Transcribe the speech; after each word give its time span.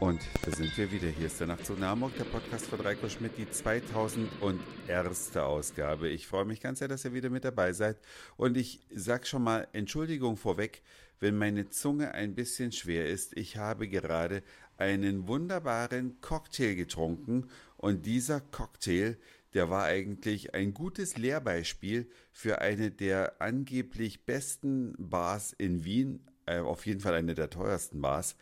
Und 0.00 0.20
da 0.44 0.52
sind 0.52 0.76
wir 0.78 0.92
wieder. 0.92 1.08
Hier 1.08 1.26
ist 1.26 1.40
der 1.40 1.48
Nachtzug 1.48 1.80
nach 1.80 1.88
Hamburg, 1.88 2.16
der 2.16 2.24
Podcast 2.24 2.66
von 2.66 2.80
Reiko 2.80 3.08
Schmidt, 3.08 3.36
die 3.36 3.50
2001. 3.50 5.36
Ausgabe. 5.36 6.08
Ich 6.08 6.28
freue 6.28 6.44
mich 6.44 6.60
ganz 6.60 6.78
sehr, 6.78 6.86
dass 6.86 7.04
ihr 7.04 7.14
wieder 7.14 7.30
mit 7.30 7.44
dabei 7.44 7.72
seid. 7.72 7.98
Und 8.36 8.56
ich 8.56 8.86
sag 8.94 9.26
schon 9.26 9.42
mal 9.42 9.66
Entschuldigung 9.72 10.36
vorweg, 10.36 10.82
wenn 11.18 11.36
meine 11.36 11.68
Zunge 11.70 12.14
ein 12.14 12.36
bisschen 12.36 12.70
schwer 12.70 13.08
ist. 13.08 13.36
Ich 13.36 13.56
habe 13.56 13.88
gerade 13.88 14.44
einen 14.76 15.26
wunderbaren 15.26 16.20
Cocktail 16.20 16.76
getrunken 16.76 17.48
und 17.76 18.06
dieser 18.06 18.40
Cocktail, 18.40 19.16
der 19.52 19.68
war 19.68 19.82
eigentlich 19.82 20.54
ein 20.54 20.74
gutes 20.74 21.16
Lehrbeispiel 21.16 22.08
für 22.30 22.60
eine 22.60 22.92
der 22.92 23.42
angeblich 23.42 24.24
besten 24.26 24.94
Bars 24.96 25.52
in 25.52 25.84
Wien, 25.84 26.20
äh, 26.46 26.60
auf 26.60 26.86
jeden 26.86 27.00
Fall 27.00 27.14
eine 27.14 27.34
der 27.34 27.50
teuersten 27.50 28.00
Bars. 28.00 28.36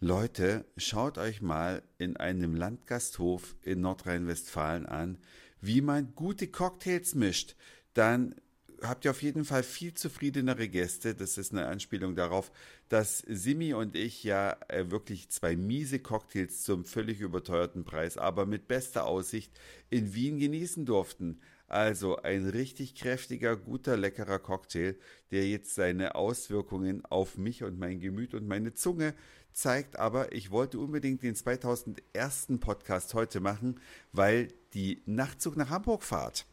Leute, 0.00 0.64
schaut 0.76 1.18
euch 1.18 1.40
mal 1.40 1.82
in 1.98 2.16
einem 2.16 2.54
Landgasthof 2.54 3.56
in 3.62 3.80
Nordrhein-Westfalen 3.80 4.86
an, 4.86 5.18
wie 5.60 5.80
man 5.80 6.14
gute 6.14 6.48
Cocktails 6.48 7.14
mischt. 7.14 7.54
Dann 7.94 8.34
habt 8.82 9.04
ihr 9.04 9.10
auf 9.10 9.22
jeden 9.22 9.44
Fall 9.44 9.62
viel 9.62 9.94
zufriedenere 9.94 10.68
Gäste. 10.68 11.14
Das 11.14 11.38
ist 11.38 11.52
eine 11.52 11.66
Anspielung 11.66 12.14
darauf, 12.14 12.50
dass 12.88 13.18
Simi 13.18 13.74
und 13.74 13.96
ich 13.96 14.24
ja 14.24 14.56
äh, 14.68 14.90
wirklich 14.90 15.30
zwei 15.30 15.56
miese 15.56 15.98
Cocktails 15.98 16.62
zum 16.62 16.84
völlig 16.84 17.20
überteuerten 17.20 17.84
Preis, 17.84 18.18
aber 18.18 18.46
mit 18.46 18.68
bester 18.68 19.06
Aussicht 19.06 19.52
in 19.90 20.14
Wien 20.14 20.38
genießen 20.38 20.86
durften. 20.86 21.40
Also 21.66 22.16
ein 22.18 22.46
richtig 22.46 22.94
kräftiger, 22.94 23.56
guter, 23.56 23.96
leckerer 23.96 24.38
Cocktail, 24.38 24.96
der 25.30 25.48
jetzt 25.48 25.74
seine 25.74 26.14
Auswirkungen 26.14 27.04
auf 27.06 27.38
mich 27.38 27.64
und 27.64 27.78
mein 27.78 28.00
Gemüt 28.00 28.34
und 28.34 28.46
meine 28.46 28.74
Zunge 28.74 29.14
zeigt. 29.52 29.98
Aber 29.98 30.32
ich 30.32 30.50
wollte 30.50 30.78
unbedingt 30.78 31.22
den 31.22 31.34
2001. 31.34 32.60
Podcast 32.60 33.14
heute 33.14 33.40
machen, 33.40 33.80
weil 34.12 34.48
die 34.74 35.02
Nachtzug 35.06 35.56
nach 35.56 35.70
Hamburg 35.70 36.02
Fahrt, 36.02 36.46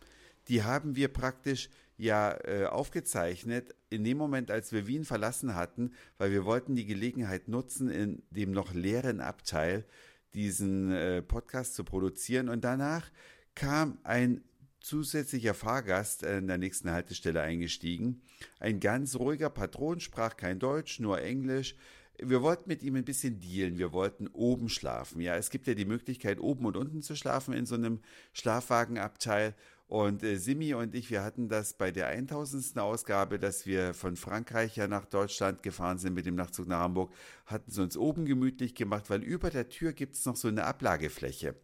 die 0.48 0.64
haben 0.64 0.96
wir 0.96 1.09
praktisch 1.09 1.70
ja 2.02 2.36
äh, 2.46 2.66
aufgezeichnet 2.66 3.76
in 3.92 4.04
dem 4.04 4.18
Moment, 4.18 4.50
als 4.50 4.72
wir 4.72 4.88
Wien 4.88 5.06
verlassen 5.06 5.56
hatten, 5.56 5.94
weil 6.18 6.32
wir 6.32 6.46
wollten 6.46 6.76
die 6.76 6.88
Gelegenheit 6.88 7.48
nutzen, 7.48 7.90
in 7.90 8.24
dem 8.32 8.52
noch 8.52 8.74
leeren 8.74 9.22
Abteil 9.22 9.86
diesen 10.34 10.92
äh, 10.92 11.22
Podcast 11.22 11.76
zu 11.76 11.84
produzieren. 11.84 12.50
Und 12.50 12.64
danach 12.64 13.12
kam 13.54 14.00
ein 14.04 14.44
zusätzlicher 14.80 15.54
Fahrgast 15.54 16.24
in 16.24 16.48
der 16.48 16.58
nächsten 16.58 16.90
Haltestelle 16.90 17.42
eingestiegen. 17.42 18.24
Ein 18.60 18.80
ganz 18.80 19.16
ruhiger 19.16 19.52
Patron, 19.52 20.00
sprach 20.00 20.36
kein 20.38 20.58
Deutsch, 20.58 21.00
nur 21.00 21.22
Englisch. 21.22 21.76
Wir 22.18 22.42
wollten 22.42 22.68
mit 22.68 22.82
ihm 22.82 22.96
ein 22.96 23.06
bisschen 23.06 23.40
dealen. 23.40 23.78
Wir 23.78 23.94
wollten 23.94 24.28
oben 24.28 24.70
schlafen. 24.70 25.22
Ja, 25.22 25.36
es 25.36 25.52
gibt 25.52 25.68
ja 25.68 25.76
die 25.76 25.86
Möglichkeit, 25.86 26.40
oben 26.40 26.66
und 26.66 26.78
unten 26.78 27.04
zu 27.04 27.16
schlafen 27.16 27.54
in 27.54 27.68
so 27.68 27.76
einem 27.76 28.00
Schlafwagenabteil. 28.34 29.54
Und 29.92 30.23
äh, 30.23 30.38
Simi 30.38 30.73
und 30.73 30.95
ich, 30.95 31.11
wir 31.11 31.22
hatten 31.22 31.50
das 31.50 31.73
bei 31.73 31.92
der 31.92 32.08
1000. 32.08 32.80
Ausgabe, 32.80 33.39
dass 33.39 33.66
wir 33.66 33.94
von 33.94 34.16
Frankreich 34.16 34.78
ja 34.78 34.88
nach 34.88 35.03
Deutschland 35.03 35.64
gefahren 35.64 35.97
sind 35.97 36.14
mit 36.14 36.25
dem 36.25 36.36
Nachtzug 36.36 36.66
nach 36.70 36.80
Hamburg, 36.80 37.11
hatten 37.45 37.70
es 37.70 37.78
uns 37.78 37.97
oben 37.97 38.23
gemütlich 38.23 38.73
gemacht, 38.73 39.09
weil 39.09 39.22
über 39.22 39.50
der 39.50 39.67
Tür 39.67 39.92
gibt 39.92 40.16
es 40.16 40.25
noch 40.25 40.38
so 40.38 40.47
eine 40.47 40.64
Ablagefläche. 40.64 41.56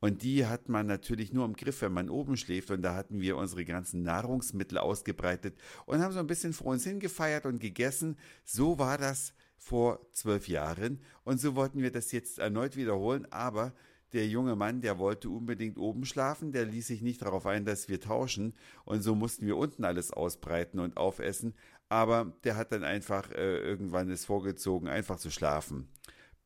Und 0.00 0.22
die 0.22 0.46
hat 0.46 0.70
man 0.70 0.86
natürlich 0.86 1.34
nur 1.34 1.44
im 1.44 1.52
Griff, 1.52 1.82
wenn 1.82 1.92
man 1.92 2.08
oben 2.08 2.38
schläft. 2.38 2.70
Und 2.70 2.80
da 2.80 2.94
hatten 2.94 3.20
wir 3.20 3.36
unsere 3.36 3.66
ganzen 3.66 4.02
Nahrungsmittel 4.02 4.78
ausgebreitet 4.78 5.54
und 5.84 6.00
haben 6.00 6.12
so 6.12 6.20
ein 6.20 6.26
bisschen 6.26 6.54
vor 6.54 6.68
uns 6.68 6.84
hingefeiert 6.84 7.44
und 7.44 7.58
gegessen. 7.58 8.16
So 8.42 8.78
war 8.78 8.96
das 8.96 9.34
vor 9.58 10.00
zwölf 10.12 10.48
Jahren. 10.48 11.02
Und 11.24 11.42
so 11.42 11.54
wollten 11.56 11.82
wir 11.82 11.92
das 11.92 12.10
jetzt 12.10 12.38
erneut 12.38 12.74
wiederholen. 12.74 13.30
Aber 13.30 13.74
der 14.12 14.26
junge 14.28 14.56
Mann, 14.56 14.80
der 14.80 14.98
wollte 14.98 15.28
unbedingt 15.28 15.78
oben 15.78 16.04
schlafen, 16.04 16.52
der 16.52 16.64
ließ 16.64 16.86
sich 16.86 17.02
nicht 17.02 17.22
darauf 17.22 17.46
ein, 17.46 17.64
dass 17.64 17.88
wir 17.88 18.00
tauschen. 18.00 18.54
Und 18.84 19.02
so 19.02 19.14
mussten 19.14 19.46
wir 19.46 19.56
unten 19.56 19.84
alles 19.84 20.10
ausbreiten 20.10 20.78
und 20.78 20.96
aufessen, 20.96 21.54
aber 21.88 22.32
der 22.44 22.56
hat 22.56 22.72
dann 22.72 22.84
einfach 22.84 23.30
äh, 23.30 23.58
irgendwann 23.58 24.10
es 24.10 24.24
vorgezogen, 24.24 24.88
einfach 24.88 25.18
zu 25.18 25.30
schlafen. 25.30 25.88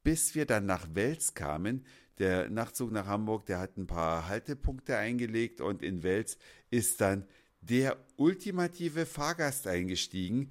Bis 0.02 0.34
wir 0.34 0.46
dann 0.46 0.66
nach 0.66 0.94
Wels 0.94 1.34
kamen, 1.34 1.84
der 2.18 2.50
Nachtzug 2.50 2.92
nach 2.92 3.06
Hamburg, 3.06 3.46
der 3.46 3.58
hat 3.58 3.76
ein 3.76 3.86
paar 3.86 4.28
Haltepunkte 4.28 4.96
eingelegt 4.96 5.60
und 5.60 5.82
in 5.82 6.02
Wels 6.02 6.38
ist 6.70 7.00
dann 7.00 7.26
der 7.60 7.96
ultimative 8.16 9.06
Fahrgast 9.06 9.66
eingestiegen, 9.66 10.50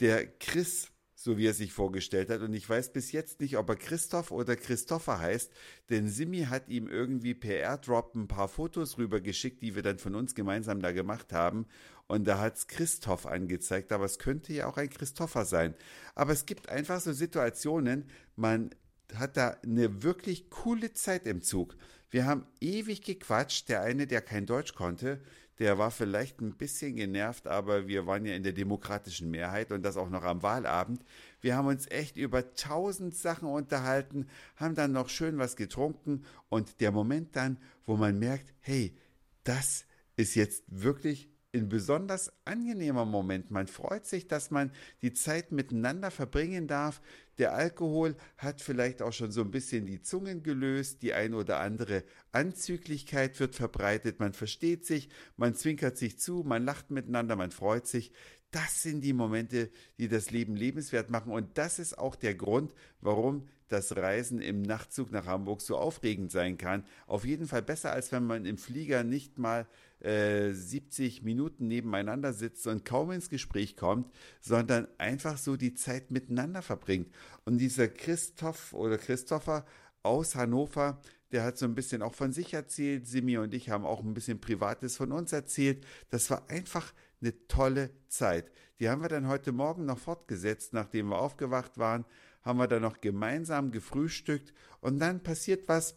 der 0.00 0.26
Chris, 0.26 0.90
so 1.20 1.36
wie 1.36 1.48
er 1.48 1.52
sich 1.52 1.72
vorgestellt 1.72 2.30
hat. 2.30 2.42
Und 2.42 2.54
ich 2.54 2.70
weiß 2.70 2.92
bis 2.92 3.10
jetzt 3.10 3.40
nicht, 3.40 3.56
ob 3.58 3.68
er 3.68 3.74
Christoph 3.74 4.30
oder 4.30 4.54
Christopher 4.54 5.18
heißt, 5.18 5.52
denn 5.90 6.06
Simi 6.06 6.44
hat 6.44 6.68
ihm 6.68 6.86
irgendwie 6.86 7.34
per 7.34 7.56
Airdrop 7.56 8.14
ein 8.14 8.28
paar 8.28 8.46
Fotos 8.46 8.98
rübergeschickt, 8.98 9.60
die 9.60 9.74
wir 9.74 9.82
dann 9.82 9.98
von 9.98 10.14
uns 10.14 10.36
gemeinsam 10.36 10.80
da 10.80 10.92
gemacht 10.92 11.32
haben. 11.32 11.66
Und 12.06 12.28
da 12.28 12.38
hat's 12.38 12.68
Christoph 12.68 13.26
angezeigt, 13.26 13.90
aber 13.90 14.04
es 14.04 14.20
könnte 14.20 14.52
ja 14.52 14.68
auch 14.68 14.76
ein 14.76 14.90
Christopher 14.90 15.44
sein. 15.44 15.74
Aber 16.14 16.32
es 16.32 16.46
gibt 16.46 16.68
einfach 16.68 17.00
so 17.00 17.12
Situationen, 17.12 18.04
man 18.36 18.70
hat 19.12 19.36
da 19.36 19.56
eine 19.64 20.04
wirklich 20.04 20.50
coole 20.50 20.92
Zeit 20.92 21.26
im 21.26 21.42
Zug. 21.42 21.76
Wir 22.10 22.26
haben 22.26 22.46
ewig 22.60 23.02
gequatscht. 23.02 23.68
Der 23.68 23.82
eine, 23.82 24.06
der 24.06 24.22
kein 24.22 24.46
Deutsch 24.46 24.74
konnte, 24.74 25.20
der 25.58 25.78
war 25.78 25.90
vielleicht 25.90 26.40
ein 26.40 26.52
bisschen 26.52 26.96
genervt, 26.96 27.46
aber 27.48 27.88
wir 27.88 28.06
waren 28.06 28.24
ja 28.24 28.34
in 28.34 28.42
der 28.42 28.52
demokratischen 28.52 29.30
Mehrheit 29.30 29.72
und 29.72 29.82
das 29.82 29.96
auch 29.96 30.08
noch 30.08 30.22
am 30.22 30.42
Wahlabend. 30.42 31.04
Wir 31.40 31.56
haben 31.56 31.66
uns 31.66 31.90
echt 31.90 32.16
über 32.16 32.54
tausend 32.54 33.16
Sachen 33.16 33.48
unterhalten, 33.48 34.26
haben 34.56 34.74
dann 34.74 34.92
noch 34.92 35.08
schön 35.08 35.38
was 35.38 35.56
getrunken 35.56 36.24
und 36.48 36.80
der 36.80 36.92
Moment 36.92 37.34
dann, 37.34 37.58
wo 37.86 37.96
man 37.96 38.18
merkt, 38.18 38.52
hey, 38.60 38.96
das 39.42 39.84
ist 40.16 40.34
jetzt 40.34 40.64
wirklich 40.68 41.28
ein 41.54 41.68
besonders 41.68 42.32
angenehmer 42.44 43.04
Moment. 43.04 43.50
Man 43.50 43.66
freut 43.66 44.06
sich, 44.06 44.28
dass 44.28 44.50
man 44.50 44.70
die 45.02 45.12
Zeit 45.12 45.50
miteinander 45.50 46.10
verbringen 46.10 46.66
darf. 46.66 47.00
Der 47.38 47.54
Alkohol 47.54 48.16
hat 48.36 48.60
vielleicht 48.60 49.00
auch 49.00 49.12
schon 49.12 49.30
so 49.30 49.42
ein 49.42 49.52
bisschen 49.52 49.86
die 49.86 50.02
Zungen 50.02 50.42
gelöst. 50.42 51.02
Die 51.02 51.14
ein 51.14 51.34
oder 51.34 51.60
andere 51.60 52.02
Anzüglichkeit 52.32 53.38
wird 53.38 53.54
verbreitet. 53.54 54.18
Man 54.18 54.32
versteht 54.32 54.84
sich, 54.84 55.08
man 55.36 55.54
zwinkert 55.54 55.96
sich 55.96 56.18
zu, 56.18 56.42
man 56.44 56.64
lacht 56.64 56.90
miteinander, 56.90 57.36
man 57.36 57.52
freut 57.52 57.86
sich. 57.86 58.12
Das 58.50 58.82
sind 58.82 59.02
die 59.02 59.12
Momente, 59.12 59.70
die 59.98 60.08
das 60.08 60.30
Leben 60.30 60.56
lebenswert 60.56 61.10
machen. 61.10 61.32
Und 61.32 61.58
das 61.58 61.78
ist 61.78 61.98
auch 61.98 62.16
der 62.16 62.34
Grund, 62.34 62.72
warum 63.00 63.46
das 63.68 63.94
Reisen 63.94 64.40
im 64.40 64.62
Nachtzug 64.62 65.12
nach 65.12 65.26
Hamburg 65.26 65.60
so 65.60 65.76
aufregend 65.76 66.32
sein 66.32 66.56
kann. 66.56 66.84
Auf 67.06 67.24
jeden 67.24 67.46
Fall 67.46 67.62
besser, 67.62 67.92
als 67.92 68.10
wenn 68.12 68.24
man 68.24 68.46
im 68.46 68.56
Flieger 68.56 69.04
nicht 69.04 69.38
mal 69.38 69.66
äh, 70.00 70.52
70 70.52 71.22
Minuten 71.22 71.68
nebeneinander 71.68 72.32
sitzt 72.32 72.66
und 72.66 72.84
kaum 72.84 73.10
ins 73.10 73.28
Gespräch 73.28 73.76
kommt, 73.76 74.10
sondern 74.40 74.88
einfach 74.96 75.36
so 75.36 75.56
die 75.56 75.74
Zeit 75.74 76.10
miteinander 76.10 76.62
verbringt. 76.62 77.14
Und 77.44 77.58
dieser 77.58 77.88
Christoph 77.88 78.72
oder 78.72 78.96
Christopher 78.96 79.66
aus 80.02 80.34
Hannover, 80.34 81.00
der 81.32 81.44
hat 81.44 81.58
so 81.58 81.66
ein 81.66 81.74
bisschen 81.74 82.00
auch 82.00 82.14
von 82.14 82.32
sich 82.32 82.54
erzählt. 82.54 83.06
Simi 83.06 83.36
und 83.36 83.52
ich 83.52 83.68
haben 83.68 83.84
auch 83.84 84.02
ein 84.02 84.14
bisschen 84.14 84.40
Privates 84.40 84.96
von 84.96 85.12
uns 85.12 85.32
erzählt. 85.32 85.84
Das 86.10 86.30
war 86.30 86.48
einfach 86.48 86.94
eine 87.20 87.34
tolle 87.48 87.90
Zeit. 88.08 88.50
Die 88.80 88.88
haben 88.88 89.02
wir 89.02 89.08
dann 89.08 89.28
heute 89.28 89.52
Morgen 89.52 89.84
noch 89.84 89.98
fortgesetzt, 89.98 90.72
nachdem 90.72 91.08
wir 91.08 91.18
aufgewacht 91.18 91.78
waren, 91.78 92.04
haben 92.42 92.58
wir 92.58 92.68
dann 92.68 92.82
noch 92.82 93.00
gemeinsam 93.00 93.70
gefrühstückt 93.72 94.54
und 94.80 94.98
dann 94.98 95.22
passiert 95.22 95.68
was, 95.68 95.96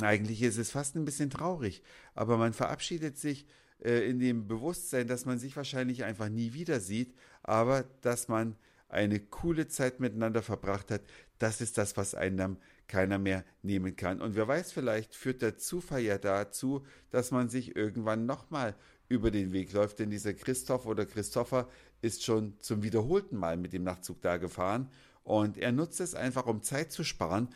eigentlich 0.00 0.42
ist 0.42 0.58
es 0.58 0.72
fast 0.72 0.96
ein 0.96 1.04
bisschen 1.04 1.30
traurig, 1.30 1.82
aber 2.14 2.36
man 2.36 2.52
verabschiedet 2.52 3.16
sich 3.16 3.46
äh, 3.80 4.08
in 4.08 4.18
dem 4.18 4.48
Bewusstsein, 4.48 5.06
dass 5.06 5.24
man 5.24 5.38
sich 5.38 5.56
wahrscheinlich 5.56 6.04
einfach 6.04 6.28
nie 6.28 6.52
wieder 6.52 6.80
sieht, 6.80 7.14
aber 7.42 7.84
dass 8.00 8.28
man 8.28 8.56
eine 8.88 9.20
coole 9.20 9.68
Zeit 9.68 10.00
miteinander 10.00 10.42
verbracht 10.42 10.90
hat, 10.90 11.02
das 11.38 11.60
ist 11.60 11.78
das, 11.78 11.96
was 11.96 12.14
einem 12.14 12.58
keiner 12.86 13.18
mehr 13.18 13.44
nehmen 13.62 13.96
kann. 13.96 14.20
Und 14.20 14.36
wer 14.36 14.46
weiß, 14.46 14.72
vielleicht 14.72 15.14
führt 15.14 15.42
der 15.42 15.56
Zufall 15.56 16.00
ja 16.00 16.18
dazu, 16.18 16.84
dass 17.10 17.30
man 17.30 17.48
sich 17.48 17.76
irgendwann 17.76 18.26
nochmal 18.26 18.76
über 19.08 19.30
den 19.30 19.52
Weg 19.52 19.72
läuft, 19.72 19.98
denn 19.98 20.10
dieser 20.10 20.34
Christoph 20.34 20.86
oder 20.86 21.06
Christopher 21.06 21.68
ist 22.00 22.24
schon 22.24 22.58
zum 22.60 22.82
wiederholten 22.82 23.36
Mal 23.36 23.56
mit 23.56 23.72
dem 23.72 23.84
Nachtzug 23.84 24.20
da 24.22 24.36
gefahren 24.36 24.90
und 25.22 25.58
er 25.58 25.72
nutzt 25.72 26.00
es 26.00 26.14
einfach, 26.14 26.46
um 26.46 26.62
Zeit 26.62 26.92
zu 26.92 27.04
sparen 27.04 27.48